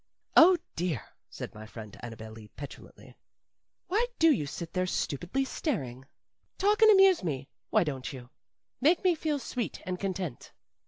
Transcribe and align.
"Oh, 0.35 0.57
dear!" 0.75 1.03
said 1.29 1.53
my 1.53 1.67
friend 1.67 1.95
Annabel 2.01 2.31
Lee, 2.31 2.47
petulantly; 2.47 3.15
"why 3.87 4.07
do 4.17 4.31
you 4.31 4.47
sit 4.47 4.73
there 4.73 4.87
stupidly 4.87 5.45
staring? 5.45 6.05
Talk 6.57 6.81
and 6.81 6.89
amuse 6.91 7.23
me, 7.23 7.49
why 7.69 7.83
don't 7.83 8.11
you? 8.11 8.31
Make 8.81 9.03
me 9.03 9.13
feel 9.13 9.37
sweet 9.37 9.79
and 9.85 9.99
content." 9.99 10.53